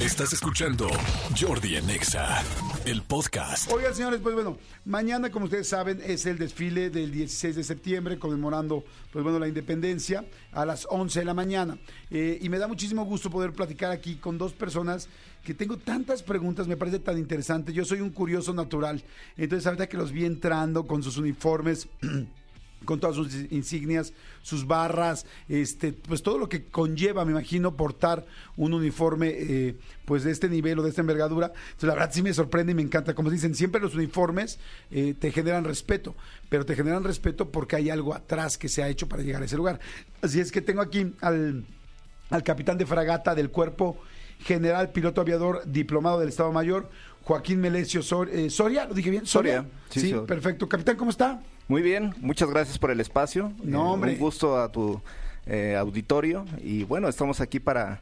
[0.00, 0.88] Estás escuchando
[1.38, 2.42] Jordi en Exa,
[2.86, 3.70] el podcast.
[3.70, 8.18] Oigan, señores, pues bueno, mañana, como ustedes saben, es el desfile del 16 de septiembre,
[8.18, 8.82] conmemorando,
[9.12, 11.76] pues bueno, la independencia a las 11 de la mañana.
[12.10, 15.06] Eh, y me da muchísimo gusto poder platicar aquí con dos personas
[15.44, 17.74] que tengo tantas preguntas, me parece tan interesante.
[17.74, 19.04] Yo soy un curioso natural.
[19.36, 21.88] Entonces, ahorita que los vi entrando con sus uniformes.
[22.84, 28.26] con todas sus insignias, sus barras, este, pues todo lo que conlleva, me imagino, portar
[28.56, 31.48] un uniforme eh, pues de este nivel o de esta envergadura.
[31.48, 33.14] Entonces, la verdad sí me sorprende y me encanta.
[33.14, 34.58] Como dicen, siempre los uniformes
[34.90, 36.14] eh, te generan respeto,
[36.48, 39.44] pero te generan respeto porque hay algo atrás que se ha hecho para llegar a
[39.44, 39.80] ese lugar.
[40.22, 41.64] Así es que tengo aquí al,
[42.30, 43.98] al capitán de fragata del cuerpo
[44.42, 46.88] general piloto aviador diplomado del Estado Mayor,
[47.24, 48.00] Joaquín Melesio
[48.32, 49.26] eh, Soria, ¿lo dije bien?
[49.26, 49.66] Soria.
[49.90, 50.68] Sí, sí perfecto.
[50.68, 51.42] Capitán, ¿cómo está?
[51.70, 53.52] Muy bien, muchas gracias por el espacio.
[53.62, 54.12] No, eh, hombre.
[54.14, 55.00] un gusto a tu
[55.46, 58.00] eh, auditorio y bueno, estamos aquí para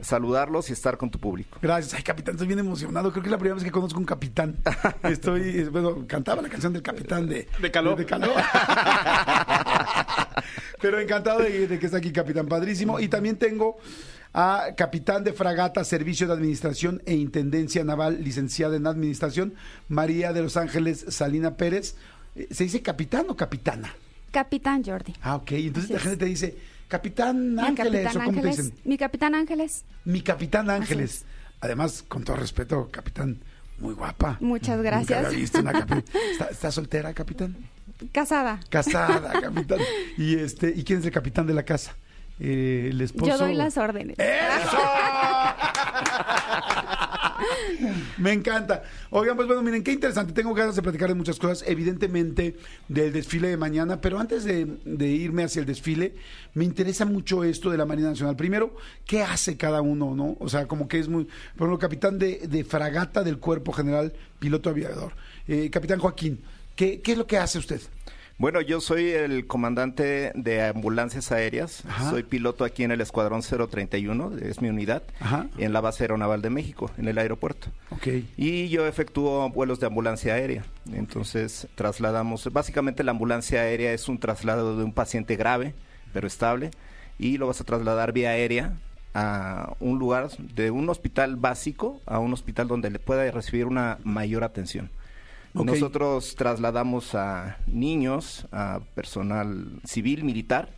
[0.00, 1.60] saludarlos y estar con tu público.
[1.62, 1.94] Gracias.
[1.94, 3.12] Ay, capitán, estoy bien emocionado.
[3.12, 4.56] Creo que es la primera vez que conozco un capitán.
[5.04, 7.46] Estoy, bueno, cantaba la canción del capitán de...
[7.62, 7.96] De calor.
[7.96, 8.32] De, calor.
[10.80, 12.48] Pero encantado de, de que está aquí, capitán.
[12.48, 12.98] Padrísimo.
[12.98, 13.76] Y también tengo
[14.32, 19.54] a capitán de fragata, servicio de administración e intendencia naval, licenciada en administración,
[19.86, 21.94] María de los Ángeles Salina Pérez.
[22.50, 23.94] ¿Se dice capitán o capitana?
[24.30, 25.14] Capitán Jordi.
[25.22, 25.52] Ah, ok.
[25.52, 26.56] Entonces la gente te dice,
[26.88, 28.72] Capitán Ángeles, ¿o cómo te dicen?
[28.84, 29.84] Mi Capitán Ángeles.
[30.04, 31.24] Mi Capitán Ángeles.
[31.60, 33.40] Además, con todo respeto, Capitán,
[33.78, 34.36] muy guapa.
[34.40, 35.32] Muchas gracias.
[36.50, 37.56] ¿Está, soltera, Capitán?
[38.12, 38.60] Casada.
[38.68, 39.78] Casada, Capitán.
[40.18, 41.96] Y, este, ¿Y quién es el Capitán de la casa?
[42.40, 43.26] Eh, el esposo.
[43.26, 44.18] Yo doy las órdenes.
[44.18, 44.78] ¡Eso!
[48.18, 48.82] Me encanta.
[49.10, 50.32] Oigan, pues bueno, miren, qué interesante.
[50.32, 52.56] Tengo ganas de platicar de muchas cosas, evidentemente
[52.88, 56.14] del desfile de mañana, pero antes de, irme hacia el desfile,
[56.54, 58.36] me interesa mucho esto de la Marina Nacional.
[58.36, 60.36] Primero, ¿qué hace cada uno, no?
[60.40, 61.24] O sea, como que es muy...
[61.56, 65.12] Por ejemplo, capitán de, fragata del Cuerpo General, piloto aviador.
[65.46, 66.40] Eh, capitán Joaquín,
[66.76, 67.80] ¿qué, ¿qué es lo que hace usted?
[68.36, 71.84] Bueno, yo soy el comandante de ambulancias aéreas.
[72.10, 75.04] Soy piloto aquí en el Escuadrón 031, es mi unidad,
[75.56, 77.68] en la base aeronaval de México, en el aeropuerto.
[77.90, 78.28] Okay.
[78.36, 80.64] Y yo efectúo vuelos de ambulancia aérea.
[80.92, 85.72] Entonces, trasladamos, básicamente la ambulancia aérea es un traslado de un paciente grave,
[86.12, 86.72] pero estable,
[87.20, 88.72] y lo vas a trasladar vía aérea
[89.14, 93.98] a un lugar de un hospital básico a un hospital donde le pueda recibir una
[94.02, 94.90] mayor atención.
[95.54, 100.70] Nosotros trasladamos a niños, a personal civil, militar.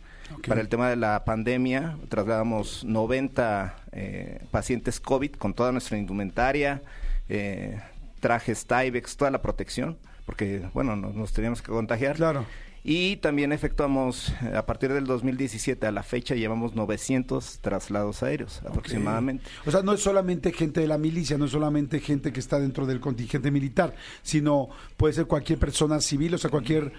[0.45, 6.81] Para el tema de la pandemia, trasladamos 90 eh, pacientes COVID con toda nuestra indumentaria,
[7.29, 7.81] eh,
[8.19, 12.17] trajes Tyvex, toda la protección, porque, bueno, nos teníamos que contagiar.
[12.17, 12.45] Claro.
[12.89, 19.43] Y también efectuamos, a partir del 2017 a la fecha, llevamos 900 traslados aéreos aproximadamente.
[19.65, 22.61] O sea, no es solamente gente de la milicia, no es solamente gente que está
[22.61, 23.93] dentro del contingente militar,
[24.23, 26.93] sino puede ser cualquier persona civil, o sea, cualquier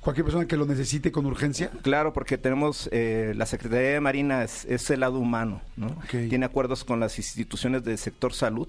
[0.00, 1.72] cualquier persona que lo necesite con urgencia?
[1.82, 5.98] Claro, porque tenemos, eh, la Secretaría de Marina es, el lado humano, ¿no?
[6.08, 8.68] Tiene acuerdos con las instituciones del sector salud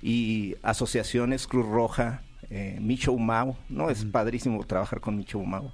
[0.00, 3.90] y asociaciones, Cruz Roja, eh, Micho Humao, ¿no?
[3.90, 5.70] Es padrísimo trabajar con Micho Humao.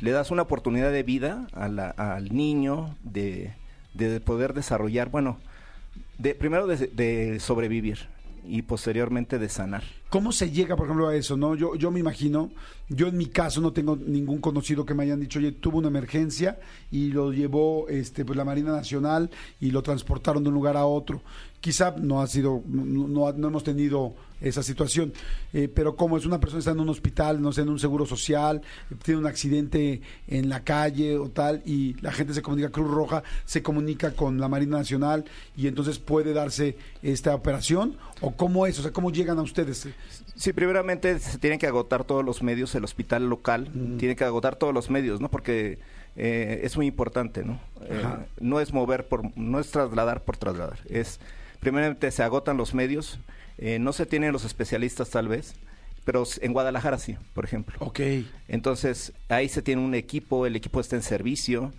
[0.00, 3.52] Le das una oportunidad de vida al niño de,
[4.24, 5.38] poder desarrollar, bueno,
[6.18, 8.08] de primero de, sobrevivir
[8.44, 9.84] y posteriormente de sanar.
[10.10, 11.36] ¿Cómo se llega, por ejemplo, a eso?
[11.36, 12.50] No, yo, yo me imagino,
[12.88, 15.88] yo en mi caso no tengo ningún conocido que me hayan dicho, oye, tuvo una
[15.88, 16.58] emergencia
[16.90, 20.86] y lo llevó este, pues, la Marina Nacional y lo transportaron de un lugar a
[20.86, 21.22] otro.
[21.60, 25.12] Quizá no ha sido, no, no hemos tenido esa situación.
[25.52, 27.78] Eh, pero como es una persona que está en un hospital, no sé, en un
[27.78, 28.62] seguro social,
[29.02, 33.22] tiene un accidente en la calle o tal, y la gente se comunica, Cruz Roja
[33.44, 35.24] se comunica con la Marina Nacional
[35.56, 39.88] y entonces puede darse esta operación, o cómo es, o sea, cómo llegan a ustedes.
[40.34, 44.56] Sí, primeramente se tienen que agotar todos los medios, el hospital local tiene que agotar
[44.56, 45.30] todos los medios, ¿no?
[45.30, 45.78] Porque
[46.16, 47.58] eh, es muy importante, ¿no?
[47.82, 48.02] Eh,
[48.40, 51.20] no es mover por, no es trasladar por trasladar, es
[51.66, 53.18] primeramente se agotan los medios,
[53.58, 55.56] eh, no se tienen los especialistas tal vez,
[56.04, 57.76] pero en Guadalajara sí, por ejemplo.
[57.80, 57.98] Ok.
[58.46, 61.72] Entonces, ahí se tiene un equipo, el equipo está en servicio,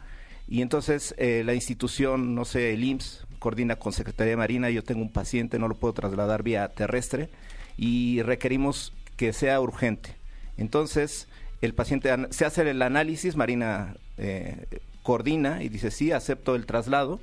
[0.45, 4.83] y entonces eh, la institución, no sé, el IMSS, coordina con Secretaría de Marina, yo
[4.83, 7.29] tengo un paciente, no lo puedo trasladar vía terrestre,
[7.77, 10.17] y requerimos que sea urgente.
[10.57, 11.29] Entonces,
[11.61, 14.65] el paciente se hace el análisis, Marina eh,
[15.01, 17.21] coordina y dice, sí, acepto el traslado,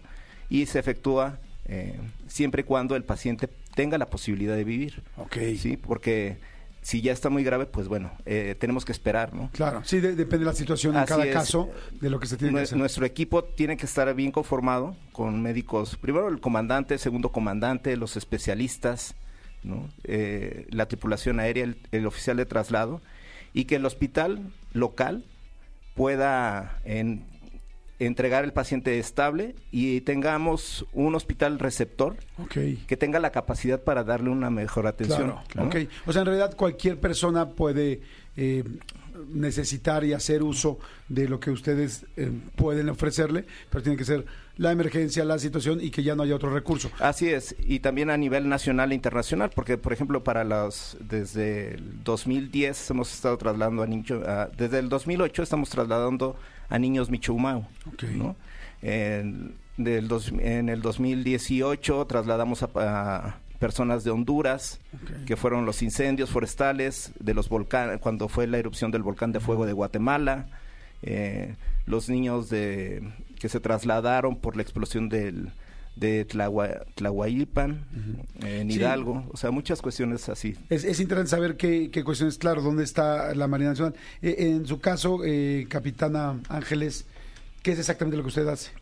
[0.48, 1.40] y se efectúa
[2.28, 5.02] siempre y cuando el paciente tenga la posibilidad de vivir.
[5.16, 5.36] Ok.
[5.58, 6.36] Sí, porque
[6.82, 9.48] si ya está muy grave, pues bueno, eh, tenemos que esperar, ¿no?
[9.52, 11.32] Claro, sí, de- depende de la situación en cada es.
[11.32, 11.70] caso,
[12.00, 12.76] de lo que se tiene que hacer.
[12.76, 18.18] Nuestro equipo tiene que estar bien conformado con médicos, primero el comandante, segundo comandante, los
[18.18, 19.14] especialistas,
[19.62, 19.88] ¿no?
[20.04, 23.00] Eh, la tripulación aérea, el, el oficial de traslado,
[23.54, 25.24] y que el hospital local
[25.94, 27.24] pueda en-
[28.06, 32.16] entregar el paciente estable y tengamos un hospital receptor
[32.50, 35.32] que tenga la capacidad para darle una mejor atención.
[35.32, 35.64] Claro, ¿no?
[35.66, 35.76] ok.
[36.06, 38.00] O sea, en realidad cualquier persona puede
[38.36, 38.64] eh,
[39.32, 40.78] necesitar y hacer uso
[41.08, 44.24] de lo que ustedes eh, pueden ofrecerle, pero tiene que ser
[44.56, 46.90] la emergencia, la situación y que ya no haya otro recurso.
[47.00, 51.74] Así es, y también a nivel nacional e internacional, porque por ejemplo para los desde
[51.74, 54.20] el 2010 hemos estado trasladando a niños,
[54.56, 56.36] desde el 2008 estamos trasladando
[56.68, 58.04] a niños Michoumau, Ok.
[58.14, 58.36] ¿no?
[58.82, 64.80] En, del dos- en el 2018 trasladamos a, a personas de Honduras,
[65.26, 69.40] que fueron los incendios forestales de los volcanes, cuando fue la erupción del volcán de
[69.40, 70.46] fuego de Guatemala,
[71.02, 71.54] eh,
[71.86, 73.02] los niños de
[73.38, 75.50] que se trasladaron por la explosión del
[75.96, 77.84] de Tlahua- Tlahuayilpan,
[78.42, 78.76] en Sí.
[78.78, 80.56] Hidalgo, o sea, muchas cuestiones así.
[80.68, 83.94] Es, es interesante saber qué, qué cuestiones, claro, dónde está la Marina Nacional.
[84.20, 87.06] Eh, en su caso, eh, Capitana Ángeles,
[87.62, 88.72] ¿qué es exactamente lo que usted hace?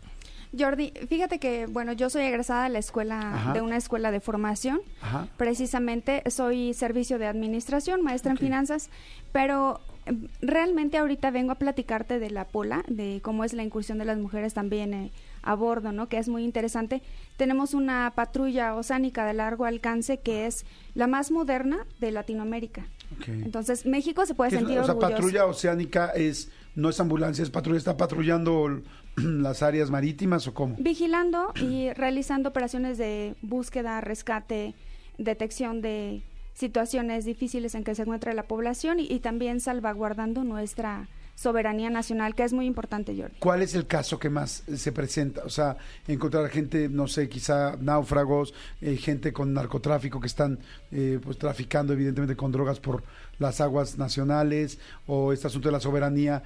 [0.59, 3.53] Jordi, fíjate que, bueno, yo soy egresada de la escuela, Ajá.
[3.55, 4.81] de una escuela de formación.
[5.01, 5.27] Ajá.
[5.39, 8.91] Precisamente soy servicio de administración, maestra en finanzas,
[9.33, 10.13] pero eh,
[10.43, 14.19] realmente ahorita vengo a platicarte de la pola, de cómo es la incursión de las
[14.19, 15.11] mujeres también eh,
[15.43, 16.09] a bordo, ¿no?
[16.09, 17.03] Que es muy interesante.
[17.37, 22.87] Tenemos una patrulla oceánica de largo alcance que es la más moderna de Latinoamérica.
[23.27, 25.15] Entonces, México se puede ¿Qué es- sentir o sea, orgulloso.
[25.17, 28.81] patrulla oceánica es no es ambulancia, es patrulla, está patrullando
[29.17, 30.77] las áreas marítimas o cómo?
[30.79, 34.75] Vigilando y realizando operaciones de búsqueda, rescate,
[35.19, 36.23] detección de
[36.55, 41.09] situaciones difíciles en que se encuentra la población y, y también salvaguardando nuestra
[41.43, 43.37] soberanía nacional, que es muy importante, Jordi.
[43.41, 45.43] ¿Cuál es el caso que más se presenta?
[45.45, 50.59] O sea, encontrar gente, no sé, quizá náufragos, eh, gente con narcotráfico que están
[50.93, 53.03] eh, pues traficando evidentemente con drogas por
[53.39, 56.43] las aguas nacionales o este asunto de la soberanía.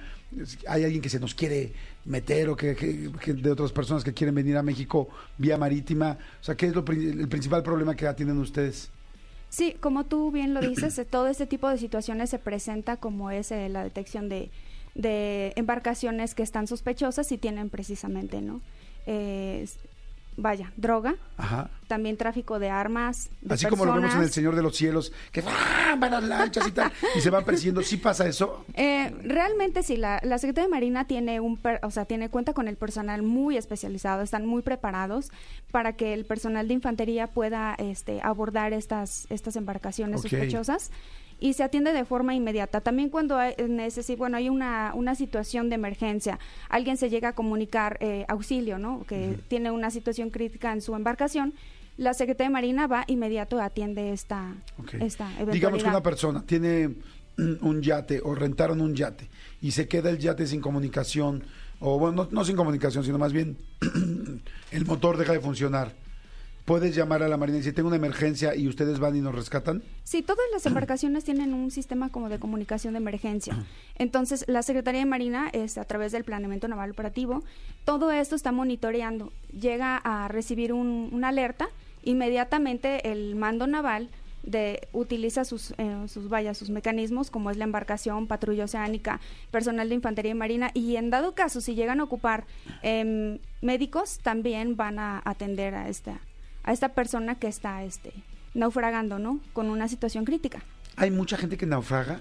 [0.67, 1.71] ¿Hay alguien que se nos quiere
[2.05, 5.07] meter o que, que- que de otras personas que quieren venir a México
[5.37, 6.17] vía marítima?
[6.41, 8.89] O sea, ¿qué es lo, el principal problema que atienden ustedes?
[9.49, 13.31] Sí, como tú bien lo dices, eh, todo este tipo de situaciones se presenta como
[13.31, 14.49] es eh, la detección de,
[14.97, 18.59] de embarcaciones que están sospechosas y tienen precisamente, ¿no?
[19.05, 19.65] Eh,
[20.39, 21.69] vaya, droga, Ajá.
[21.87, 24.29] también tráfico de armas, de Así como lo vemos en El.
[24.31, 25.95] Señor de los Cielos, que ¡ah!
[25.97, 27.81] van las lanchas y tal, y se van persiguiendo.
[27.81, 28.63] ¿Sí pasa eso?
[28.75, 32.53] Eh, realmente sí, la, la Secretaría de Marina tiene un, per- o sea, tiene cuenta
[32.53, 35.31] con el personal muy especializado, están muy preparados
[35.71, 40.27] para que el personal de infantería pueda este, abordar estas, estas embarcaciones Ok.
[40.29, 40.91] sospechosas
[41.39, 42.81] y se atiende de forma inmediata.
[42.81, 46.39] También cuando hay, necesi- bueno, hay una, una situación de emergencia,
[46.69, 49.03] alguien se llega a comunicar eh, auxilio, ¿no?
[49.07, 51.53] Que tiene una situación crítica en su embarcación,
[51.97, 54.95] la Secretaría de Marina va inmediato atiende esta, Ok.
[54.95, 55.53] esta eventualidad.
[55.53, 56.95] Digamos que una persona tiene
[57.61, 59.27] un yate o rentaron un yate
[59.61, 61.43] y se queda el yate sin comunicación,
[61.79, 63.57] o bueno, no, no sin comunicación, sino más bien
[64.71, 65.91] el motor deja de funcionar.
[66.67, 69.81] Puedes llamar a la Marina decir, tengo una emergencia y ustedes van y nos rescatan.
[70.03, 73.55] Sí, todas las embarcaciones tienen un sistema como de comunicación de emergencia.
[73.97, 77.41] Entonces, la Secretaría de Marina, es, a través del Planeamiento Naval Operativo,
[77.85, 79.31] todo esto está monitoreando.
[79.57, 81.69] Llega a recibir un- una alerta,
[82.03, 84.09] inmediatamente el mando naval
[84.43, 89.21] de, utiliza sus, eh, sus vallas, sus mecanismos, como es la embarcación, patrulla oceánica,
[89.51, 92.45] personal de infantería y marina, y en dado caso, si llegan a ocupar
[92.81, 96.19] em, médicos, también van a atender a esta,
[96.67, 98.11] a esta persona que está este,
[98.53, 99.39] naufragando, ¿no?
[99.53, 100.61] Con una situación crítica.
[100.97, 102.19] Hay mucha gente que naufraga.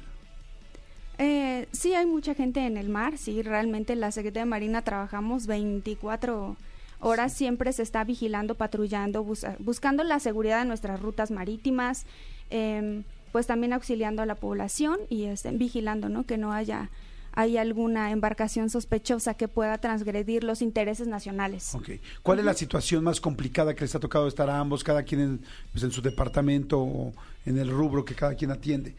[1.19, 5.47] Eh, sí, hay mucha gente en el mar, sí, realmente la Secretaría de Marina trabajamos
[5.47, 6.57] 24
[7.01, 12.05] horas, siempre se está vigilando, patrullando, bus- buscando la seguridad de nuestras rutas marítimas,
[12.51, 16.25] em, pues también auxiliando a la población y este, vigilando, ¿no?
[16.25, 16.91] Que no haya
[17.37, 21.75] hay alguna embarcación sospechosa que pueda transgredir los intereses nacionales.
[21.75, 21.91] Ok.
[22.23, 25.21] ¿Cuál es la situación más complicada que les ha tocado estar a ambos, cada quien
[25.21, 25.41] en,
[25.71, 27.13] pues, en su departamento o
[27.45, 28.97] en el rubro que cada quien atiende?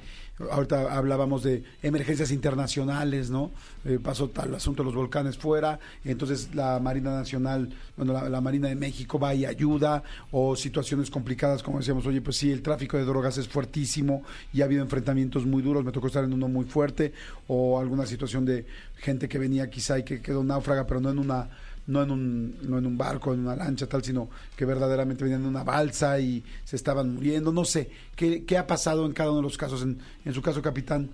[0.52, 3.52] Ahorita hablábamos de emergencias internacionales, ¿no?
[3.86, 8.40] Eh, pasó tal asunto de los volcanes fuera, entonces la Marina Nacional, bueno, la, la
[8.40, 12.62] Marina de México va y ayuda, o situaciones complicadas, como decíamos, oye, pues sí, el
[12.62, 16.34] tráfico de drogas es fuertísimo y ha habido enfrentamientos muy duros, me tocó estar en
[16.34, 17.14] uno muy fuerte,
[17.48, 18.66] o alguna situación de
[18.98, 21.50] gente que venía quizá y que quedó náufraga, pero no en una
[21.88, 25.42] no en un, no en un barco, en una lancha, tal, sino que verdaderamente venían
[25.42, 27.52] en una balsa y se estaban muriendo.
[27.52, 29.82] No sé, ¿qué, qué ha pasado en cada uno de los casos?
[29.82, 31.10] En, en su caso, capitán.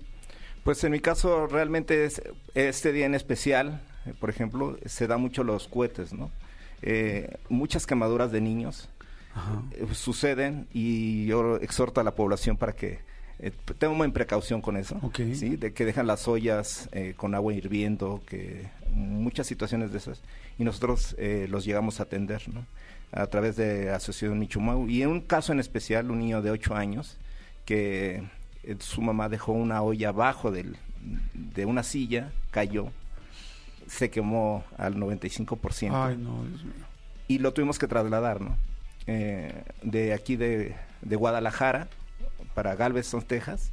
[0.64, 2.22] Pues en mi caso realmente es,
[2.54, 6.30] este día en especial, eh, por ejemplo, se da mucho los cohetes, ¿no?
[6.82, 8.88] Eh, muchas quemaduras de niños
[9.72, 13.00] eh, suceden y yo exhorto a la población para que
[13.38, 14.98] eh, tomen precaución con eso.
[15.34, 15.56] ¿sí?
[15.56, 20.22] De que dejan las ollas eh, con agua hirviendo, que muchas situaciones de esas
[20.58, 22.64] y nosotros eh, los llegamos a atender, ¿no?
[23.12, 26.74] A través de Asociación Michumau y en un caso en especial un niño de 8
[26.74, 27.16] años
[27.64, 28.22] que
[28.62, 30.76] eh, su mamá dejó una olla abajo del,
[31.32, 32.88] de una silla, cayó,
[33.88, 36.72] se quemó al 95% Ay, no, Dios mío.
[37.28, 38.56] y lo tuvimos que trasladar, ¿no?
[39.06, 41.88] Eh, de aquí de, de Guadalajara
[42.54, 43.70] para Galveston, Texas.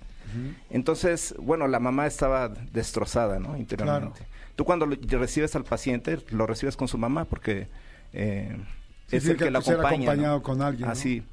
[0.70, 3.58] Entonces, bueno, la mamá estaba destrozada, ¿no?
[3.58, 4.20] Interiormente.
[4.20, 4.32] Claro.
[4.56, 7.68] Tú cuando lo- recibes al paciente, lo recibes con su mamá porque
[8.14, 8.56] eh,
[9.08, 9.98] Sí, es el que, que la ser acompaña.
[9.98, 10.04] ¿no?
[10.12, 10.92] acompañado con alguien, ¿no?
[10.92, 11.24] Así.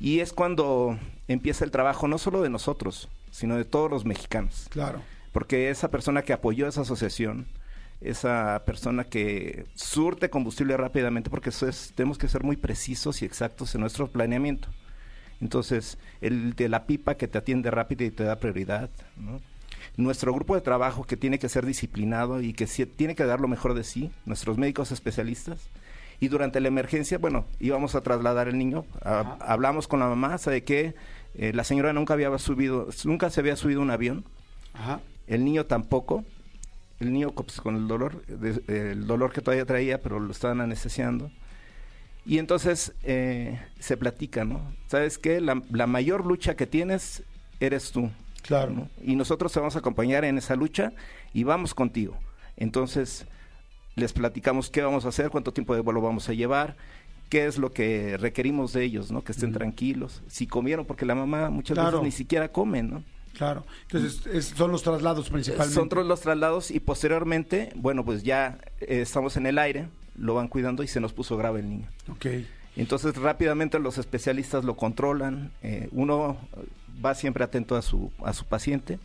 [0.00, 4.66] Y es cuando empieza el trabajo no solo de nosotros, sino de todos los mexicanos
[4.70, 5.00] Claro.
[5.32, 7.46] porque esa persona que apoyó esa asociación,
[8.00, 13.26] esa persona que surte combustible rápidamente, porque eso es, tenemos que ser muy precisos y
[13.26, 14.68] exactos en nuestro planeamiento.
[15.40, 19.40] Entonces, el de la pipa que te atiende rápido y te da prioridad, ¿no?
[19.96, 23.48] Nuestro grupo de trabajo que tiene que ser disciplinado y que tiene que dar lo
[23.48, 25.58] mejor de sí, nuestros médicos especialistas.
[26.20, 30.36] Y durante la emergencia, bueno, íbamos a trasladar el niño, a- hablamos con la mamá,
[30.38, 30.94] ¿sabe qué?
[31.34, 34.24] Eh, la señora nunca había subido, nunca se había subido un avión,
[34.74, 35.00] Ajá.
[35.26, 36.24] el niño tampoco.
[37.00, 40.60] El niño pues, con el dolor, de- el dolor que todavía traía, pero lo estaban
[40.60, 41.30] anestesiando.
[42.26, 44.60] Y entonces eh, se platica, ¿no?
[44.88, 45.40] ¿Sabes qué?
[45.40, 47.22] La, la mayor lucha que tienes
[47.60, 48.10] eres tú.
[48.42, 48.72] Claro.
[48.72, 48.88] ¿no?
[49.02, 50.92] Y nosotros te vamos a acompañar en esa lucha
[51.32, 52.16] y vamos contigo.
[52.56, 53.26] Entonces
[53.96, 56.76] les platicamos qué vamos a hacer, cuánto tiempo de vuelo vamos a llevar,
[57.28, 59.22] qué es lo que requerimos de ellos, ¿no?
[59.22, 60.22] Que estén tranquilos.
[60.28, 61.98] Si comieron, porque la mamá muchas Claro.
[61.98, 63.02] veces ni siquiera come, ¿no?
[63.36, 63.64] Claro.
[63.82, 65.74] Entonces, es- son los traslados principalmente.
[65.74, 69.88] Son los traslados y posteriormente, bueno, pues ya eh, estamos en el aire,
[70.20, 71.88] lo van cuidando y se nos puso grave el niño.
[72.10, 72.26] Ok.
[72.76, 76.36] Entonces rápidamente los especialistas lo controlan, eh, uno
[77.04, 79.00] va siempre atento a su, a su paciente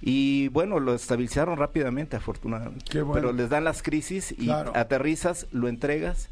[0.00, 2.84] y bueno, lo estabilizaron rápidamente afortunadamente.
[2.88, 3.14] Qué bueno.
[3.14, 4.72] Pero les dan las crisis y Claro.
[4.76, 6.28] aterrizas, lo entregas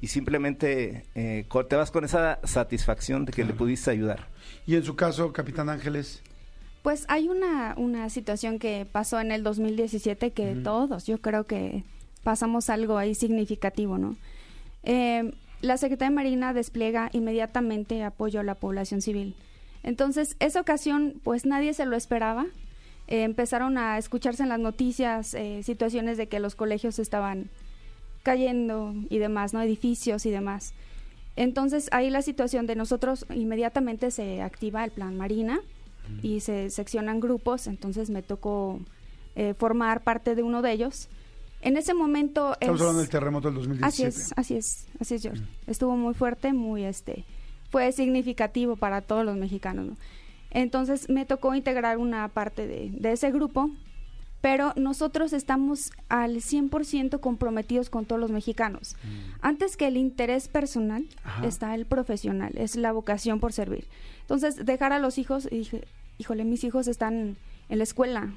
[0.00, 4.28] y simplemente eh, te vas con esa satisfacción de que le pudiste ayudar.
[4.66, 6.22] Y en su caso, Capitán Ángeles.
[6.82, 11.82] Pues hay una, una situación que pasó en el 2017 que todos, yo creo que
[12.26, 14.16] pasamos algo ahí significativo, ¿no?
[14.82, 19.36] Eh, la Secretaría de Marina despliega inmediatamente apoyo a la población civil.
[19.84, 22.46] Entonces, esa ocasión, pues nadie se lo esperaba.
[23.06, 27.48] Eh, empezaron a escucharse en las noticias eh, situaciones de que los colegios estaban
[28.24, 29.62] cayendo y demás, ¿no?
[29.62, 30.74] Edificios y demás.
[31.36, 35.60] Entonces, ahí la situación de nosotros inmediatamente se activa el plan Marina
[36.22, 38.80] y se seccionan grupos, entonces me tocó
[39.36, 41.08] eh, formar parte de uno de ellos.
[41.62, 44.08] En ese momento Estamos es- hablando del terremoto del Así 2017.
[44.08, 45.42] es, así es, así es, George.
[45.66, 47.24] Estuvo muy fuerte, muy este,
[47.70, 49.96] fue significativo para todos los mexicanos, ¿no?
[50.50, 53.70] Entonces me tocó integrar una parte de, de ese grupo,
[54.40, 58.96] pero nosotros estamos al 100% comprometidos con todos los mexicanos.
[59.40, 61.46] Antes que el interés personal Ajá.
[61.46, 63.88] está el profesional, es la vocación por servir.
[64.20, 65.84] Entonces, dejar a los hijos, y dije,
[66.18, 67.36] híjole, mis hijos están
[67.68, 68.32] en la escuela.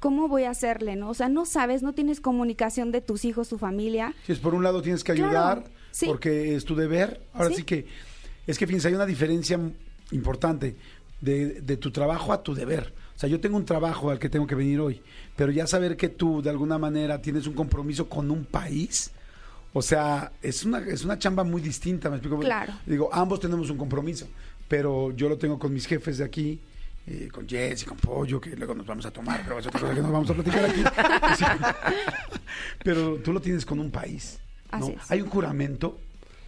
[0.00, 1.10] ¿Cómo voy a hacerle, no?
[1.10, 4.14] O sea, no sabes, no tienes comunicación de tus hijos, tu familia.
[4.26, 6.06] Si es por un lado tienes que Claro, ayudar, sí.
[6.06, 7.20] porque es tu deber.
[7.32, 7.56] Ahora sí.
[7.56, 7.62] Sí.
[7.64, 7.86] que,
[8.46, 9.58] es que fíjense, hay una diferencia
[10.12, 10.76] importante
[11.20, 12.92] de, de tu trabajo a tu deber.
[13.16, 15.02] O sea, yo tengo un trabajo al que tengo que venir hoy,
[15.34, 19.10] pero ya saber que tú de alguna manera tienes un compromiso con un país,
[19.72, 22.38] o sea, es una, es una chamba muy distinta, me explico.
[22.38, 22.72] Claro.
[22.86, 24.28] Digo, ambos tenemos un compromiso,
[24.68, 26.60] pero yo lo tengo con mis jefes de aquí,
[27.10, 29.80] eh, con Jess y con Pollo, que luego nos vamos a tomar, pero es otra
[29.80, 30.84] cosa que nos vamos a platicar aquí.
[32.84, 34.38] Pero tú lo tienes con un país.
[34.72, 34.78] ¿no?
[34.78, 35.10] Así es.
[35.10, 35.98] Hay un juramento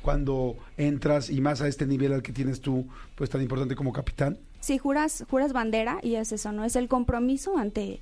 [0.02, 3.93] cuando entras y más a este nivel al que tienes tú, pues tan importante como
[3.93, 4.38] capitán.
[4.61, 6.64] Sí, juras, juras bandera y es eso, ¿no?
[6.64, 8.00] Es el compromiso ante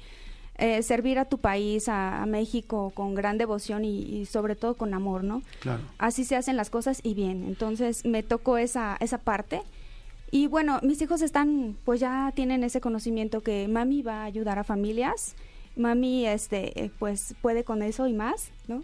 [0.57, 4.75] eh, servir a tu país, a, a México, con gran devoción y, y sobre todo
[4.75, 5.43] con amor, ¿no?
[5.61, 5.83] Claro.
[5.99, 7.45] Así se hacen las cosas y bien.
[7.47, 9.63] Entonces me tocó esa, esa parte.
[10.31, 14.59] Y bueno, mis hijos están, pues ya tienen ese conocimiento que mami va a ayudar
[14.59, 15.35] a familias,
[15.77, 18.83] mami, este, eh, pues puede con eso y más, ¿no?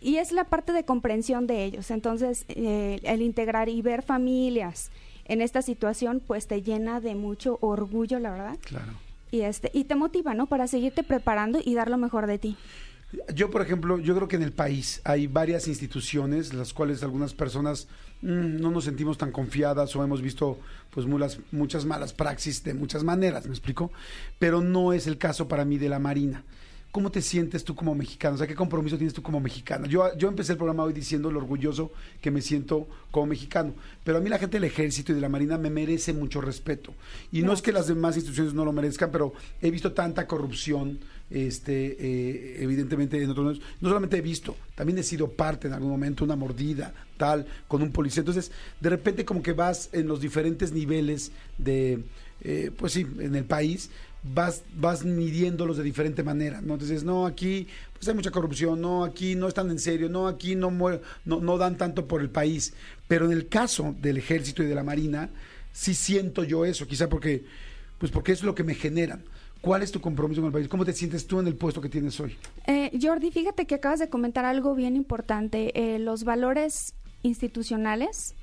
[0.00, 1.90] Y es la parte de comprensión de ellos.
[1.90, 4.92] Entonces, eh, el integrar y ver familias
[5.24, 8.58] en esta situación, pues te llena de mucho orgullo, la verdad.
[8.62, 8.92] Claro.
[9.30, 10.46] Y este, y te motiva, ¿no?
[10.46, 12.56] Para seguirte preparando y dar lo mejor de ti.
[13.34, 17.32] Yo, por ejemplo, yo creo que en el país hay varias instituciones, las cuales algunas
[17.32, 17.88] personas
[18.20, 20.58] mm, no nos sentimos tan confiadas o hemos visto
[20.90, 23.90] pues mulas- muchas malas praxis de muchas maneras, ¿me explico?
[24.38, 26.44] Pero no es el caso para mí de la Marina.
[26.90, 28.34] ¿Cómo te sientes tú como mexicano?
[28.34, 29.86] O sea, ¿qué compromiso tienes tú como mexicano?
[29.86, 33.74] Yo, yo empecé el programa hoy diciendo lo orgulloso que me siento como mexicano,
[34.04, 36.94] pero a mí la gente del ejército y de la marina me merece mucho respeto.
[37.30, 40.98] Y no es que las demás instituciones no lo merezcan, pero he visto tanta corrupción,
[41.30, 45.90] este, eh, evidentemente en otros no solamente he visto, también he sido parte en algún
[45.90, 48.20] momento, una mordida, tal, con un policía.
[48.20, 52.04] Entonces, de repente como que vas en los diferentes niveles de,
[52.40, 53.90] eh, pues sí, en el país,
[54.22, 56.74] vas, vas midiéndolos de diferente manera, ¿no?
[56.74, 60.54] Entonces, no, aquí pues hay mucha corrupción, no, aquí no están en serio, no, aquí
[60.54, 62.72] no, no, no dan tanto por el país.
[63.08, 65.30] Pero en el caso del ejército y de la marina,
[65.72, 67.44] sí siento yo eso, quizá porque,
[67.98, 69.22] pues porque es lo que me generan.
[69.68, 70.66] ¿Cuál es tu compromiso con el país?
[70.66, 72.34] ¿Cómo te sientes tú en el puesto que tienes hoy?
[72.66, 75.72] Eh, Jordi, fíjate que acabas de comentar algo bien importante.
[75.74, 78.34] Eh, los valores institucionales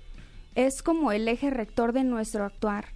[0.54, 2.90] es como el eje rector de nuestro actuar.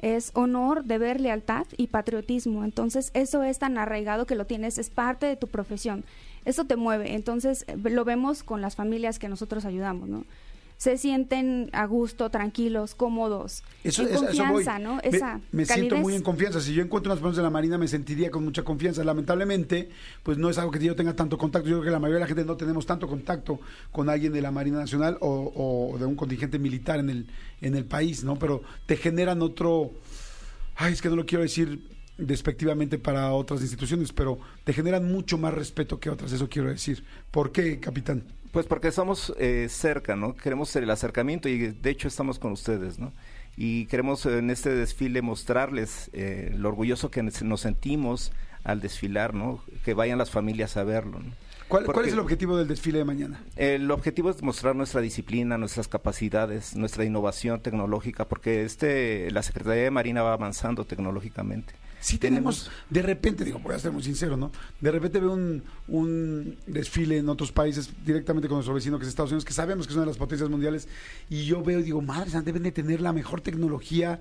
[0.00, 2.64] Es honor, deber, lealtad y patriotismo.
[2.64, 6.04] Entonces, eso es tan arraigado que lo tienes, es parte de tu profesión.
[6.44, 7.14] Eso te mueve.
[7.14, 10.24] Entonces, eh, lo vemos con las familias que nosotros ayudamos, ¿no?
[10.78, 13.64] Se sienten a gusto, tranquilos, cómodos.
[13.82, 14.94] Eso, es- eso confianza, ¿no?
[14.94, 16.00] Me- Esa me, siento calidez.
[16.02, 16.60] muy en confianza.
[16.60, 19.02] Si yo encuentro unas personas de la Marina, me sentiría con mucha confianza.
[19.02, 19.90] Lamentablemente,
[20.22, 21.68] pues no es algo que yo tenga tanto contacto.
[21.68, 23.58] Yo creo que la mayoría de la gente no tenemos tanto contacto
[23.90, 27.26] con alguien de la Marina Nacional o, o de un contingente militar en el,
[27.60, 28.38] en el país, ¿no?
[28.38, 29.90] Pero te generan otro...
[30.76, 35.38] Ay, es que no lo quiero decir despectivamente para otras instituciones, pero te generan mucho
[35.38, 37.02] más respeto que otras, eso quiero decir.
[37.32, 38.22] ¿Por qué, capitán?
[38.52, 40.34] Pues porque somos eh, cerca, ¿no?
[40.34, 43.12] Queremos el acercamiento y de hecho estamos con ustedes, ¿no?
[43.56, 48.32] Y queremos eh, en este desfile mostrarles eh, lo orgulloso que nos sentimos
[48.64, 49.62] al desfilar, ¿no?
[49.84, 51.32] Que vayan las familias a verlo, ¿no?
[51.68, 53.42] ¿Cuál, cuál es el objetivo del desfile de mañana?
[53.56, 59.82] El objetivo es mostrar nuestra disciplina, nuestras capacidades, nuestra innovación tecnológica, porque este la Secretaría
[59.82, 61.74] de Marina va avanzando tecnológicamente.
[62.00, 64.52] Sí tenemos, de repente, digo, voy a ser muy sincero, ¿no?
[64.80, 69.08] De repente veo un, un desfile en otros países directamente con nuestro vecino que es
[69.08, 70.86] Estados Unidos, que sabemos que es una de las potencias mundiales,
[71.28, 74.20] y yo veo y digo, madre deben de tener la mejor tecnología.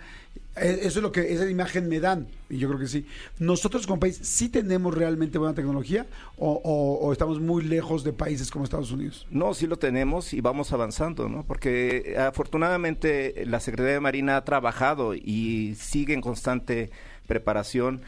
[0.55, 3.05] Eh, Eso es lo que esa imagen me dan, y yo creo que sí.
[3.37, 8.11] Nosotros como país, ¿sí tenemos realmente buena tecnología o, o- o estamos muy lejos de
[8.13, 9.27] países como Estados Unidos?
[9.29, 11.43] No, sí lo tenemos y vamos avanzando, ¿no?
[11.45, 16.89] Porque eh, afortunadamente la Secretaría de Marina ha trabajado y sigue en constante
[17.27, 18.01] preparación.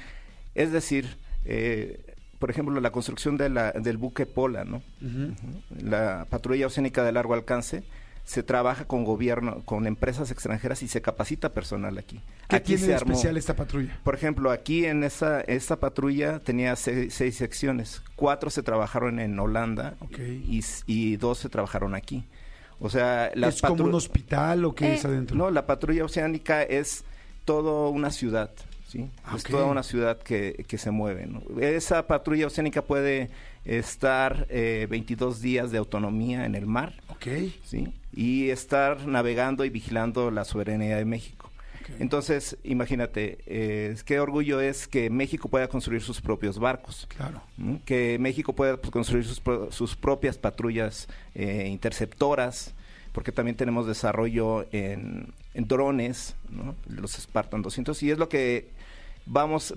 [0.56, 2.00] Es decir, eh,
[2.40, 4.82] por ejemplo, la construcción de la- del buque Pola, ¿no?
[5.82, 7.84] La patrulla oceánica de largo alcance
[8.26, 12.22] se trabaja con gobierno, con empresas extranjeras y se capacita personal aquí.
[12.48, 14.00] ¿Qué aquí tiene de especial esta patrulla?
[14.04, 18.04] por ejemplo, aquí en esa, esta patrulla tenía seis, seis secciones.
[18.16, 19.96] Cuatro se trabajaron en Holanda
[20.86, 22.24] y, dos se trabajaron aquí.
[22.80, 25.36] O sea, las ¿Es como un hospital o qué Eh, es adentro?
[25.36, 27.04] No, la patrulla oceánica es
[27.46, 28.52] toda una ciudad,
[28.90, 29.10] ¿sí?
[29.24, 29.52] Ah, Es ok.
[29.52, 31.42] toda una ciudad que, que se mueve, ¿no?
[31.62, 33.30] Esa patrulla oceánica puede
[33.66, 37.28] estar eh, 22 días de autonomía en el mar, Ok.
[37.64, 37.94] ¿sí?
[38.14, 41.50] Y estar navegando y vigilando la soberanía de México.
[42.00, 47.42] Entonces, imagínate, eh, qué orgullo es que México pueda construir sus propios barcos, Claro.
[47.86, 52.76] que México pueda construir sus, pro- sus propias patrullas eh, interceptoras,
[53.12, 56.76] porque también tenemos desarrollo en, en drones, ¿no?
[56.88, 58.70] los Spartan 200, y es lo que
[59.30, 59.74] vamos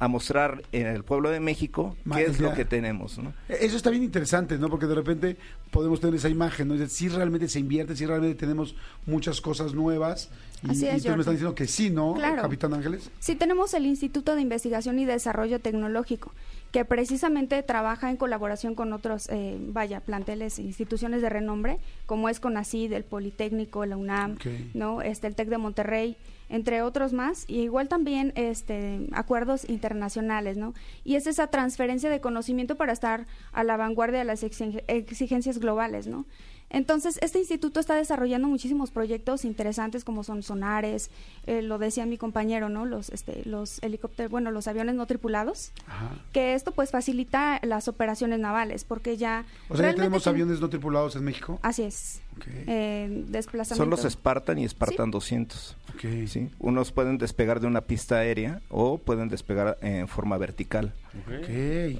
[0.00, 3.16] a mostrar en el pueblo de México, Ma- qué es lo que tenemos.
[3.18, 3.32] ¿no?
[3.48, 4.68] Eso está bien interesante, ¿no?
[4.68, 5.36] Porque de repente
[5.70, 6.74] podemos tener esa imagen, ¿no?
[6.74, 8.74] Es decir, si realmente se invierte, si realmente tenemos
[9.06, 10.30] muchas cosas nuevas.
[10.64, 12.42] Y, Así es, y ustedes me están diciendo que sí, ¿no, Claro.
[12.42, 13.08] Capitán Ángeles?
[13.20, 16.32] Sí, tenemos el Instituto de Investigación y Desarrollo Tecnológico,
[16.72, 22.28] que precisamente trabaja en colaboración con otros, eh, vaya, planteles e instituciones de renombre, como
[22.28, 24.38] es CONACYT, el Politécnico, la UNAM.
[24.74, 25.02] ¿no?
[25.02, 26.16] este, el TEC de Monterrey,
[26.48, 30.74] entre otros más, y igual también este, acuerdos internacionales, ¿no?
[31.04, 35.58] Y es esa transferencia de conocimiento para estar a la vanguardia de las exige- exigencias
[35.58, 36.24] globales, ¿no?
[36.70, 41.08] Entonces, este instituto está desarrollando muchísimos proyectos interesantes como son sonares,
[41.46, 42.84] eh, lo decía mi compañero, ¿no?
[42.84, 46.10] Los, este, los helicópteros, bueno, los aviones no tripulados, Ajá.
[46.32, 49.44] que esto pues facilita las operaciones navales, porque ya...
[49.68, 51.60] O sea, ya tenemos aviones no tripulados en México.
[51.62, 52.20] Así es.
[52.66, 53.76] Eh, desplazamiento.
[53.82, 55.76] Son los Spartan y Spartan 200.
[55.94, 56.26] Ok.
[56.26, 56.50] ¿sí?
[56.58, 60.92] Unos pueden despegar de una pista aérea o pueden despegar en forma vertical.
[61.14, 61.46] Ok.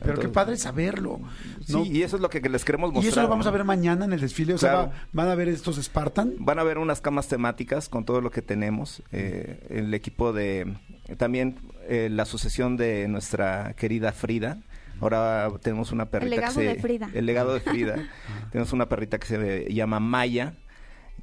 [0.03, 1.21] Pero qué padre saberlo.
[1.69, 1.85] ¿no?
[1.85, 3.05] Sí, y eso es lo que les queremos mostrar.
[3.05, 3.51] ¿Y eso lo vamos ¿no?
[3.51, 4.55] a ver mañana en el desfile?
[4.55, 6.35] O sea, va- ¿van a ver estos Spartan?
[6.39, 9.03] Van a ver unas camas temáticas con todo lo que tenemos.
[9.13, 10.75] eh, el equipo de.
[11.19, 14.59] También eh, la asociación de nuestra querida Frida
[15.01, 17.11] Ahora tenemos una perrita legado que se, de Frida.
[17.15, 17.97] El legado de Frida.
[18.53, 20.55] tenemos una perrita que se llama Maya,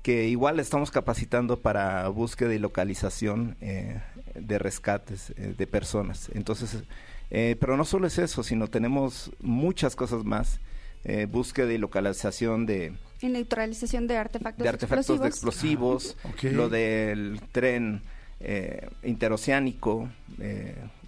[0.01, 3.99] que igual estamos capacitando para búsqueda y localización eh,
[4.35, 6.29] de rescates eh, de personas.
[6.33, 6.83] Entonces,
[7.29, 10.59] eh, pero no solo es eso, sino tenemos muchas cosas más.
[11.03, 16.11] Eh, búsqueda y localización de, Y neutralización de artefactos, de artefactos de explosivos.
[16.11, 16.53] explosivos, Ok.
[16.53, 18.03] lo del tren
[18.39, 20.09] eh, interoceánico.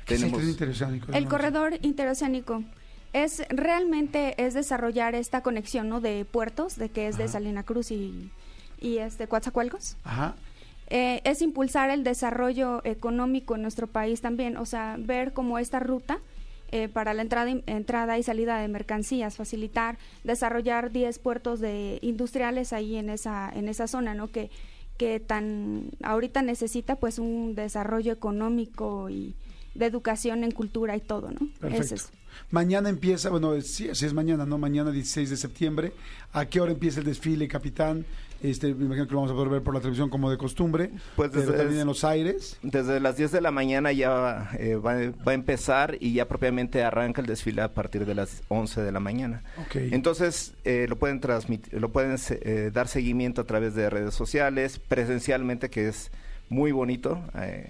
[0.03, 1.07] Eh, ¿Qué es el interoceánico?
[1.29, 2.63] Corredor interoceánico
[3.13, 6.01] es realmente es desarrollar esta conexión ¿no?
[6.01, 7.27] de puertos, de que es de.
[7.27, 8.31] Salina Cruz y,
[8.81, 9.97] y este Coatzacoalcos.
[10.03, 10.35] Ajá.
[10.87, 15.79] Eh, es impulsar el desarrollo económico en nuestro país también, o sea, ver como esta
[15.79, 16.19] ruta
[16.71, 21.99] eh, para la entrada y, entrada y salida de mercancías, facilitar, desarrollar 10 puertos de
[22.01, 24.27] industriales ahí en esa en esa zona, ¿no?
[24.27, 24.49] Que
[24.97, 29.35] que tan ahorita necesita pues un desarrollo económico y
[29.75, 31.47] de educación en cultura y todo, ¿no?
[31.47, 31.95] Es Perfecto.
[31.95, 32.07] eso.
[32.51, 34.57] Mañana empieza, bueno, es- sí, así es mañana, ¿no?
[34.57, 35.93] Mañana 16 de septiembre.
[36.31, 38.05] ¿A qué hora empieza el desfile, capitán?
[38.41, 40.89] Este, me imagino que lo vamos a poder ver por la televisión como de costumbre,
[41.15, 42.57] Pues pero desde- también en los aires.
[42.61, 46.83] Desde las 10 de la mañana ya eh, va, va a empezar y ya propiamente
[46.83, 49.43] arranca el desfile a partir de las 11 de la mañana.
[49.65, 49.75] Ok.
[49.91, 54.77] Entonces eh, lo pueden transmitir, lo pueden eh, dar seguimiento a través de redes sociales,
[54.79, 56.11] presencialmente que es
[56.53, 57.67] muy bonito eh,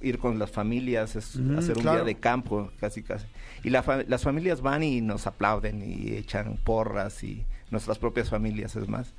[0.00, 1.98] ir con las familias, es Ujú, hacer un claro.
[1.98, 3.26] día de campo casi casi.
[3.62, 8.28] Y la fa- las familias van y nos aplauden y echan porras y nuestras propias
[8.30, 9.12] familias es más.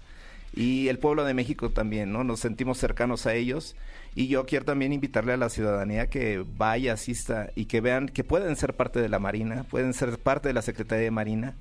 [0.54, 2.24] Y el pueblo de México también, ¿no?
[2.24, 3.76] Nos sentimos cercanos a ellos.
[4.16, 8.24] Y yo quiero también invitarle a la ciudadanía que vaya, asista y que vean que
[8.24, 11.56] pueden ser parte de la Marina, pueden ser parte de la Secretaría de Marina.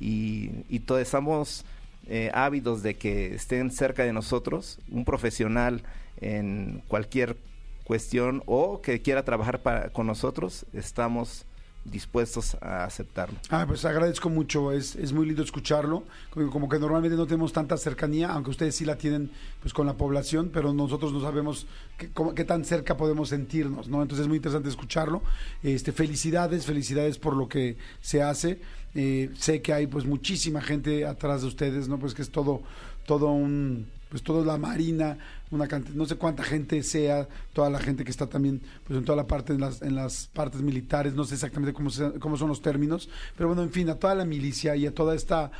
[0.00, 1.64] Y, y todos estamos
[2.08, 5.82] eh, ávidos de que estén cerca de nosotros, un profesional
[6.18, 7.36] en cualquier
[7.84, 11.44] cuestión o que quiera trabajar para, con nosotros, estamos
[11.82, 13.38] dispuestos a aceptarlo.
[13.48, 17.54] Ah, pues agradezco mucho, es, es muy lindo escucharlo, como, como que normalmente no tenemos
[17.54, 19.30] tanta cercanía, aunque ustedes sí la tienen
[19.62, 23.88] pues con la población, pero nosotros no sabemos qué, cómo- qué tan cerca podemos sentirnos,
[23.88, 24.02] ¿no?
[24.02, 25.22] Entonces es muy interesante escucharlo.
[25.62, 28.60] Este, felicidades, felicidades por lo que se hace.
[28.94, 31.98] Eh, sé que hay pues muchísima gente atrás de ustedes, ¿no?
[31.98, 32.60] Pues que es todo,
[33.06, 35.16] todo un, pues toda la marina,
[35.50, 39.04] una cantidad, no sé cuánta gente sea, toda la gente que está también, pues en
[39.04, 42.48] toda la parte, en las, en las partes militares, no sé exactamente cómo, cómo son
[42.48, 45.52] los términos, pero bueno, en fin, a toda la milicia y a toda esta,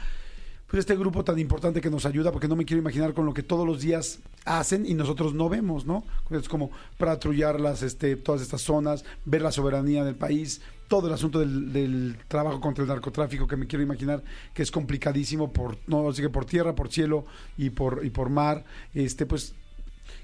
[0.70, 3.35] pues este grupo tan importante que nos ayuda, porque no me quiero imaginar con lo
[3.35, 6.04] que todos los días hacen y nosotros no vemos, ¿no?
[6.30, 11.12] Es como patrullar las, este, todas estas zonas, ver la soberanía del país, todo el
[11.12, 14.22] asunto del, del trabajo contra el narcotráfico, que me quiero imaginar
[14.54, 17.24] que es complicadísimo por, no, así que por tierra, por cielo
[17.59, 19.54] y por, y por mar, este, pues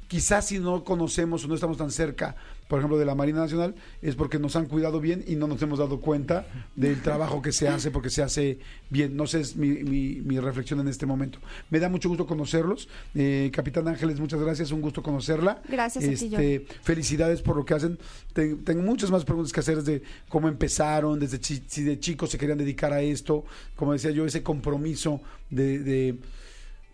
[0.08, 2.36] quizás si no conocemos o no estamos tan cerca,
[2.68, 5.62] por ejemplo, de la Marina Nacional, es porque nos han cuidado bien y no nos
[5.62, 8.58] hemos dado cuenta del trabajo que se hace, porque se hace
[8.90, 9.16] bien.
[9.16, 11.38] No sé, es mi, mi, mi reflexión en este momento.
[11.70, 12.88] Me da mucho gusto conocerlos.
[13.14, 15.62] Eh, Capitán Ángeles, muchas gracias, un gusto conocerla.
[15.68, 17.98] Gracias a ti, este, Felicidades por lo que hacen.
[18.32, 22.30] Ten- tengo muchas más preguntas que hacer desde cómo empezaron, desde chi- si de chicos
[22.30, 23.44] se querían dedicar a esto,
[23.76, 26.18] como decía yo, ese compromiso de, de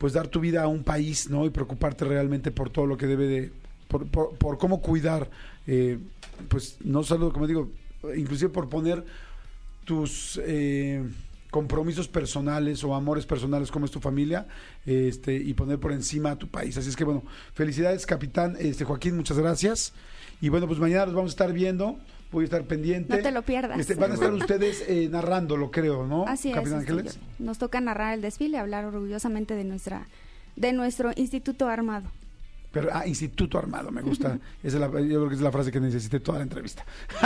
[0.02, 1.46] pues dar tu vida a un país, ¿no?
[1.46, 3.52] Y preocuparte realmente por todo lo que debe de,
[3.86, 5.30] por, por, por cómo cuidar,
[5.68, 5.96] eh,
[6.48, 7.70] pues no solo, como digo,
[8.16, 9.04] inclusive por poner
[9.84, 11.08] tus eh,
[11.52, 14.46] compromisos personales o amores personales como es tu familia,
[14.86, 16.78] este, y poner por encima a tu país.
[16.78, 19.92] Así es que bueno, felicidades, capitán, este Joaquín, muchas gracias.
[20.40, 21.98] Y bueno, pues mañana los vamos a estar viendo.
[22.32, 23.14] Voy a estar pendiente.
[23.14, 23.78] No te lo pierdas.
[23.78, 26.24] Este, van a estar ustedes eh, narrándolo, creo, ¿no?
[26.26, 26.54] Así es.
[26.54, 27.18] Capitán este, Ángeles.
[27.38, 30.06] Nos toca narrar el desfile, hablar orgullosamente de nuestra
[30.56, 32.10] de nuestro Instituto Armado.
[32.72, 34.38] Pero, ah, Instituto Armado, me gusta.
[34.62, 36.84] Esa es la, yo creo que es la frase que necesité toda la entrevista.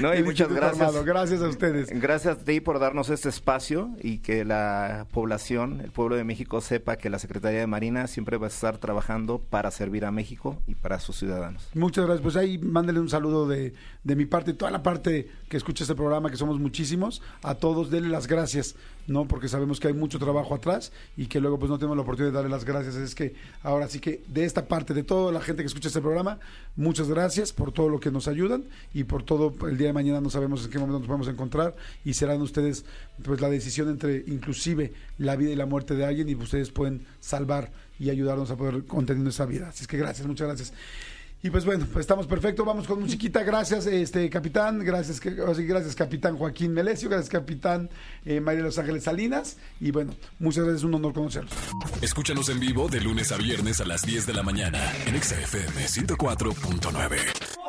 [0.00, 0.80] No, y El muchas Instituto gracias.
[0.88, 1.04] Armado.
[1.04, 1.88] Gracias a ustedes.
[2.00, 6.60] Gracias a ti por darnos este espacio y que la población, el pueblo de México
[6.60, 10.58] sepa que la Secretaría de Marina siempre va a estar trabajando para servir a México
[10.66, 11.68] y para sus ciudadanos.
[11.74, 12.22] Muchas gracias.
[12.22, 15.84] Pues ahí mándale un saludo de, de mi parte y toda la parte que escucha
[15.84, 17.22] este programa, que somos muchísimos.
[17.42, 18.74] A todos, denle las gracias,
[19.06, 19.26] ¿no?
[19.28, 22.32] Porque sabemos que hay mucho trabajo atrás y que luego pues no tenemos la oportunidad
[22.32, 22.96] de darle las gracias.
[23.14, 26.38] Que ahora sí que de esta parte, de toda la gente que escucha este programa,
[26.76, 30.20] muchas gracias por todo lo que nos ayudan y por todo el día de mañana
[30.20, 32.84] no sabemos en qué momento nos podemos encontrar y serán ustedes
[33.22, 37.06] pues la decisión entre inclusive la vida y la muerte de alguien y ustedes pueden
[37.20, 39.68] salvar y ayudarnos a poder conteniendo esa vida.
[39.68, 40.72] Así que gracias, muchas gracias.
[41.44, 42.64] Y pues bueno, pues estamos perfectos.
[42.64, 43.42] Vamos con musiquita.
[43.42, 44.78] Gracias, este capitán.
[44.78, 47.08] Gracias, gracias, capitán Joaquín Melesio.
[47.08, 47.90] Gracias, capitán
[48.24, 49.56] eh, María de Los Ángeles Salinas.
[49.80, 50.84] Y bueno, muchas gracias.
[50.84, 51.52] Un honor conocerlos.
[52.00, 55.84] Escúchanos en vivo de lunes a viernes a las 10 de la mañana en XFM
[55.86, 57.62] 104.9.